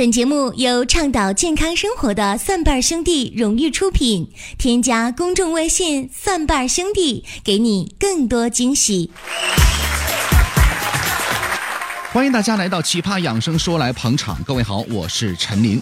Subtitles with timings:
[0.00, 4.32] 本节目由倡导健康生活的蒜瓣兄弟荣誉出品。
[4.56, 9.10] 添加公众微信“蒜瓣兄弟”，给你更多惊喜。
[12.14, 14.38] 欢迎大家来到《奇葩养生说》来捧场。
[14.46, 15.78] 各位好，我是陈琳。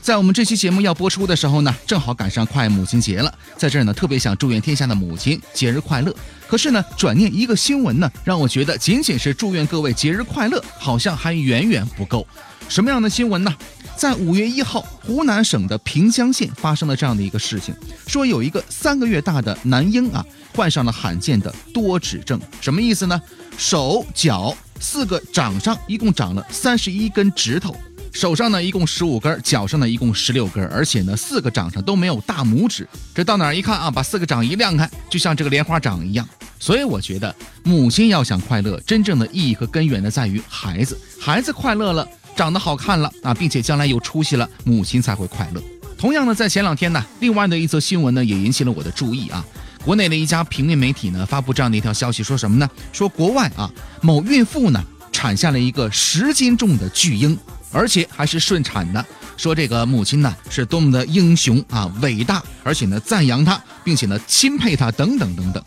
[0.00, 6.14] 在我们这期节目要播出的时候呢，正好赶上快母亲节了，在这儿呢，特别想祝愿天下的母亲节日快乐。
[6.48, 12.26] 可是呢，转念一个新闻呢，让我觉得仅仅是祝愿各位节日快乐，好像还远远不够。
[12.68, 13.54] 什么样的新闻呢？
[13.96, 17.74] 在五月一号，湖南省的平江县发生了这样的一个事情，
[18.06, 20.24] 说有一个三个月大的男婴啊，
[20.54, 22.40] 患上了罕见的多指症。
[22.60, 23.20] 什么意思呢？
[23.58, 27.76] 手脚四个掌上一共长了三十一根指头，
[28.12, 32.86] 手上呢一共十五根，脚上呢一共十六根，而且呢四个掌上都没有大拇指。
[33.14, 36.28] 这到哪儿一看啊，把四个掌一亮开，就像这个莲花掌一样。
[36.58, 42.06] 所以我觉得，母亲要想快乐，真正的意义和根源呢，在于孩子，孩子快乐了。
[42.36, 45.60] 长得好看了啊，并且将来有出息了，母亲才会快乐。
[45.98, 49.44] 同样呢，在前两天呢，另外的一则新闻呢，也引起了我的注意啊。
[49.84, 52.68] 国内的一家平面媒体呢，发布这样的一条消息，说什么呢？
[52.92, 53.70] 说国外啊，
[54.00, 54.82] 某孕妇呢，
[55.12, 57.36] 产下了一个十斤重的巨婴，
[57.72, 59.04] 而且还是顺产的。
[59.36, 65.62] 说这个母亲呢，是多么的英雄啊，伟大，而且呢，赞扬她，并且呢，钦佩她，等等等等。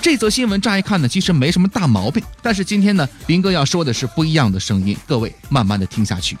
[0.00, 2.20] 这则新闻乍一看呢，其实没什么大毛病。
[2.42, 6.36] 但是今天呢，林哥要说的是不一样的声音，各位慢慢的听下去。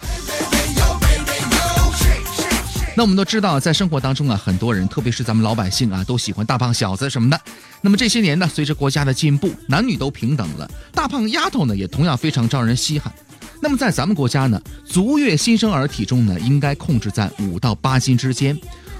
[2.94, 7.40] 那我们都知道，在生活当中啊，很多人，特别是咱们老百姓啊，都喜欢大胖小子什么的。
[7.80, 13.10] 那么这些年呢，随着国家的进步，男女都平等了，大胖丫头呢，也同样非常招人稀罕。
[13.62, 18.58] 那么在咱们国家呢，足月新生儿体重呢，应该控制在五到八斤之间，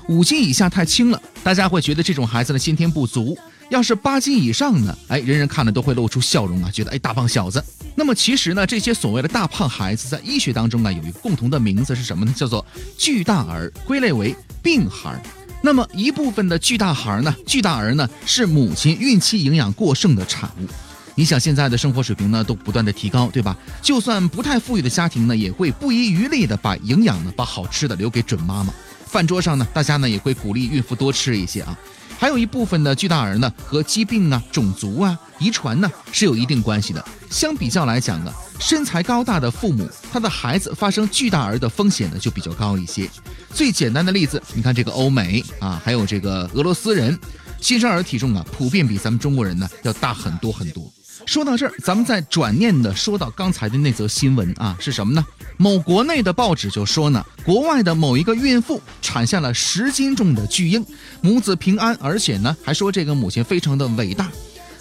[0.09, 3.37] 五斤以下太轻了，大家会觉得这种孩子的先天不足。
[3.71, 4.97] 要是八斤以上呢？
[5.09, 7.63] 哎，人人看了都会露出笑容啊，觉得哎大胖小子。
[7.97, 12.33] 那么其实呢，这些所谓的大胖孩子，在医学当中啊，有一个共同的名字是什么呢？
[12.37, 12.65] 叫做
[12.97, 15.21] 巨大儿，归类为病孩。
[15.61, 20.69] 那么一部分的巨大孩呢，巨大儿呢，是母亲孕期营养过剩的产物。
[21.15, 23.57] 你想现在的生活水平呢，都不断的提高，对吧？
[23.83, 28.73] 就算不太富裕的家庭呢，也会不遗余力的把营养呢，把好吃的留给准妈妈。
[29.07, 31.79] 饭桌上呢，大家呢也会鼓励孕妇多吃一些啊。
[32.19, 37.05] 还有一部分的巨大儿呢，和疾病啊、种族啊、遗传呢是有一定关系的。
[37.29, 43.11] 相比较来讲呢，身材高大的父母，他的孩子发生巨大儿的风险呢就比较高一些。
[43.53, 47.19] 最简单的例子，你看这个欧美啊，还有这个俄罗斯人，
[47.61, 50.91] 新生儿体重啊普遍比咱们中国人呢要大很多很多。
[51.27, 55.25] 说到这儿，咱们再转念的说到刚才的那则新闻啊，是什么呢？
[55.57, 60.85] 某国内的报纸就说呢，国外的某一个孕妇产下了十斤重的巨婴，
[61.21, 64.31] 母子平安，而且呢还说这个母亲非常的伟大。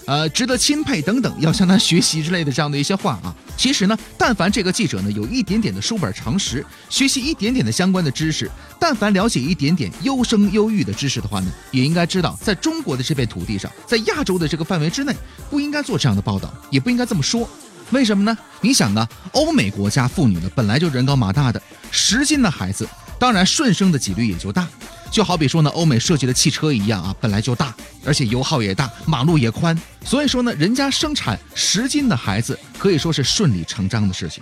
[0.06, 3.36] 呃，值得钦佩等等，要向他学习之类的这样的一些话啊。
[3.56, 15.16] 其实呢，但凡这个记者呢有一点点的书本常识，学习一点点的相关的知识，但凡了解一点点优生优育的知识的话呢，也应该知道，在中国的这片土地上，在亚洲的这个范围之内，
[15.50, 17.48] 不应该做这样的报道，也不应该这么说。
[17.92, 18.36] 为什么呢？
[18.62, 22.88] 你想啊，欧美国家妇女呢本来就人高马大的，十斤的孩子，
[23.20, 24.68] 当然顺生的几率也就大。
[25.12, 34.42] 就好比说呢，欧美设计的汽车一样啊，本来就大，而且油耗也大，马路也宽，所以说呢，人家生产十斤的孩子可以说是顺理成章的事情。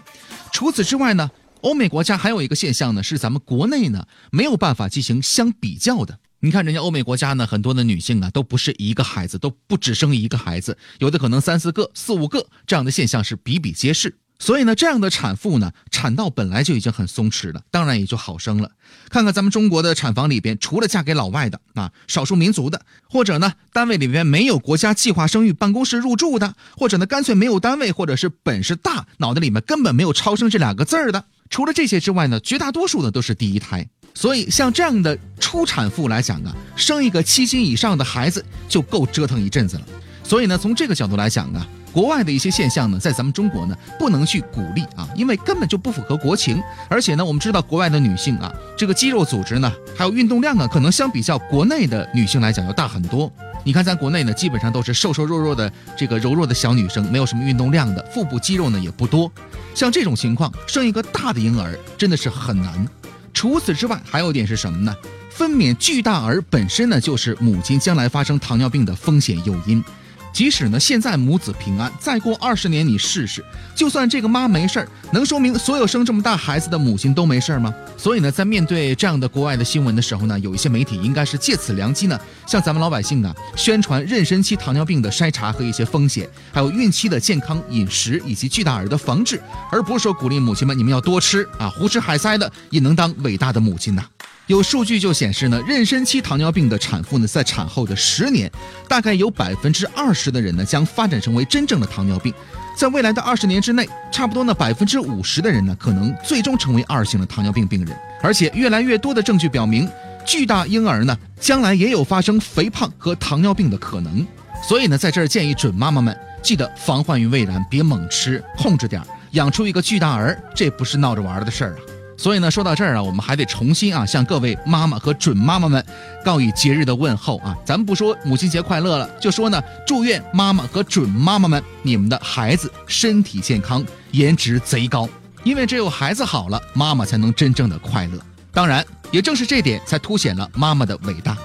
[0.54, 1.28] 除此之外呢，
[1.62, 6.20] 欧美国家还有一个现象呢，是咱们国内呢没有办法进行相比较的。
[6.42, 14.16] 你看人家欧美国家呢，很多的女性啊，都不是一个孩子，都不只生一个孩子，有的可能三四个、四五个，这样的现象是比比皆是。
[14.40, 18.72] 所以呢，这样的产妇呢，产道本来就已经很松弛了，当然也就好生了。
[19.10, 31.26] 看看咱们中国的产房里边，除了嫁给老外的啊，少数民族的，或者呢，单位里边没有国家计划生育办公室入住的，或者呢，干脆没有单位，或者是本事大，脑袋里面根本没有超生这两个字儿的。
[31.50, 33.86] 除了这些之外呢，绝大多数呢都是第一胎。
[34.16, 39.84] 所以像这样的初产妇来讲啊，生一个七斤以上的孩子就够折腾一阵子了。
[40.30, 41.68] 所以呢，从这个角度来讲啊。
[41.92, 46.62] 国外的一些现象呢，在咱们中国呢，不能去鼓励啊，因为根本就不符合国情。
[46.88, 53.32] 而且呢，我们知道国外的女性啊，这个肌肉组织呢，还有运动量啊，可能相比较国内的女性来讲要大很多。
[53.64, 59.32] 你看咱国内呢，基本上都是瘦瘦弱弱的这个柔弱的小女生，没有什么运动量的，腹部肌肉呢也不多。
[59.74, 62.88] 像这种情况，生一个大的婴儿真的是很难。
[63.34, 64.96] 除此之外，还有一点是什么呢？
[65.32, 69.84] 分娩巨大儿本身呢，就是母亲将来发生糖尿病的风险诱因。
[70.32, 73.44] 即使呢现在母子平安，再过二十年你试试，
[73.76, 77.74] 就算这个妈没事儿，能说明所有生这么大孩子的母亲都没事儿吗？
[77.98, 89.42] 所以呢，在面对这样的国外的新闻的时候呢，有一些媒体应该是借此良机呢，向咱们老百姓啊宣传妊娠期糖尿病的筛查和一些风险，还有孕期的健康饮食以及巨大儿的防治，
[89.72, 94.04] 而不是说鼓励母亲们你们要多吃啊，胡吃海塞的也能当伟大的母亲呐。
[94.50, 98.52] 有数据就显示呢，妊娠期糖尿病的产妇呢，在产后的十年，
[98.88, 102.34] 大概有百分之二十的人呢，将发展成为真正的糖尿病。
[102.76, 107.96] 在未来的二十年之内，差不多呢，百分之五十的人呢，可能最终成为二型的糖尿病病人。
[108.24, 109.88] 而且，越来越多的证据表明，
[110.26, 114.26] 巨大婴儿呢，将来也有发生肥胖和糖尿病的可能。
[114.68, 121.78] 所以呢，在这儿建议准妈妈们，记得防患于未然，别猛吃，控制点儿，养出一个巨大儿，这不是闹着玩儿的事儿啊。
[122.20, 125.82] 所以呢，说到这儿啊，我们还得重新啊，向各位妈妈和准妈妈们
[126.22, 127.56] 告以节日的问候啊。
[127.66, 135.08] 咱们不说母亲节快乐了，就说呢，祝愿妈妈和准妈妈们，你们的孩子身体健康，颜值贼高。
[135.46, 138.20] 因为只有孩子好了，妈妈才能真正的快乐。
[138.52, 141.38] 当然，也正是这点，才凸显了妈妈的伟大。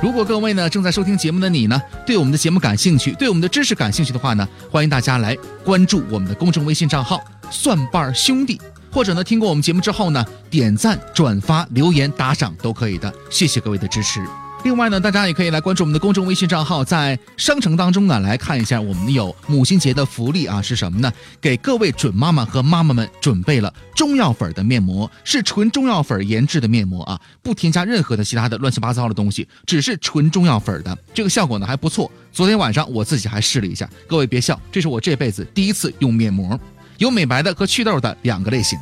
[0.00, 8.60] 如果各位呢正在收听节目的你呢，对我们的节目感兴趣，对我们的知识感兴趣的话呢，欢迎大家来关注我们的公众微信账号“蒜瓣兄弟”，
[8.92, 14.20] 或者呢听过我们节目之后呢，点赞、转发、留言、打赏都可以的，谢谢各位的支持。
[14.64, 21.10] 另外呢，大家也可以来关注我们的公众微信账号，在商城当中啊，来看一下我们有母亲节的福利啊，是什么呢？
[21.40, 32.10] 给各位准妈妈和妈妈们准备了中药粉的面膜，是纯中药粉研制的面膜啊，不添加任何的其他的乱七八糟的东西，只是纯中药粉的，这个效果呢还不错。
[32.32, 36.58] 昨天晚上我自己还试了一下，各位别笑，这是我这辈子第一次用面膜，
[36.98, 38.78] 有美白的和祛痘的两个类型。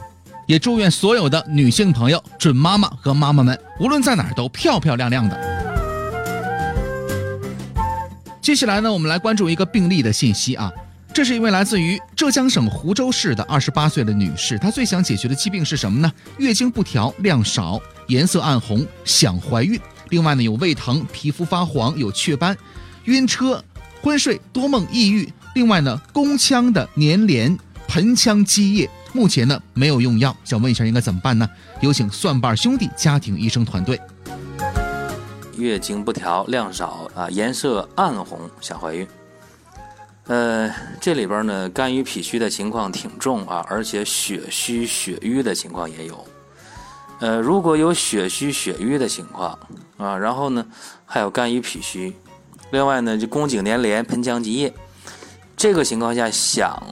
[0.46, 5.65] 也祝愿所有的女性朋友、准妈妈和妈妈们，无论在哪儿都漂漂亮亮的。
[8.46, 10.72] 接下来呢，我们来关注一个病例的信息啊。
[11.12, 16.12] 这是一位来自于浙江省湖州市的二十八岁的女士，她最想解决的疾病是什么呢？
[16.38, 19.76] 月经不调、量少、颜色暗红，想怀孕。
[20.10, 22.56] 另外呢，有胃疼、皮肤发黄、有雀斑、
[23.06, 23.60] 晕车、
[24.00, 25.28] 昏睡、多梦、抑郁。
[25.56, 27.58] 另外呢，宫腔的粘连、
[27.88, 31.50] 盆腔积液，目前呢没有用药，想问一下应该怎么办呢？
[31.80, 34.00] 有请蒜瓣兄弟家庭医生团队。
[35.56, 39.06] 月经不调、量少啊，颜色暗红，想怀孕。
[40.26, 46.26] 呃，这里边呢，肝郁脾虚的情况挺重啊，而且血虚血瘀的情况也有。
[47.20, 49.58] 呃，如果有血虚血瘀的情况
[49.96, 50.66] 啊，然后呢，
[51.04, 52.14] 还有肝郁脾虚，
[52.70, 54.74] 另外呢，就宫颈粘连、盆腔积液，
[55.56, 56.82] 这个情况下想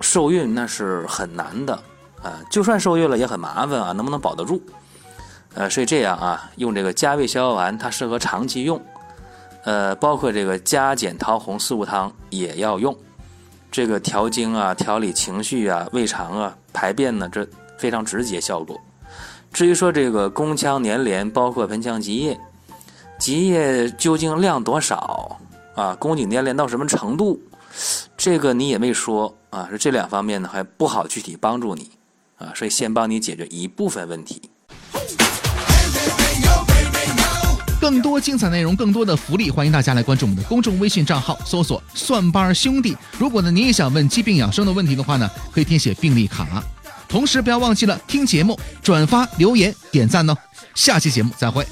[0.00, 1.74] 受孕那是很难的
[2.22, 4.62] 啊，就算受孕了也很麻烦啊，能不能保得住？
[5.54, 8.80] 呃，所以这样啊，用这个加味逍遥丸，它适合长期用。
[9.64, 12.96] 呃，包括这个加减桃红四物汤也要用。
[13.70, 17.46] 这个调经啊，调理情绪啊，胃肠啊，排便呢，这
[17.76, 18.80] 非常直接效果。
[19.52, 22.38] 至于说这个宫腔粘连，包括盆腔积液，
[23.18, 25.38] 积液究竟量多少
[25.74, 25.94] 啊？
[25.96, 27.38] 宫颈粘连到什么程度？
[28.16, 29.68] 这个你也没说啊。
[29.78, 31.90] 这两方面呢，还不好具体帮助你
[32.38, 32.52] 啊。
[32.54, 34.40] 所以先帮你解决一部分问题。
[37.88, 42.94] 更多精彩内容，更多的福利，欢迎大家来关注我们的公众微信账号，搜索“蒜瓣兄弟”。
[43.18, 46.62] 如果呢你也想问疾病养生的问题的话呢，可以填写病历卡。
[47.08, 50.36] 同时不要忘记了听节目、转发、留言、点赞哦。
[50.74, 51.66] 下期节目再会。